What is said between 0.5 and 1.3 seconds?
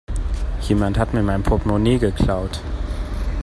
Jemand hat mir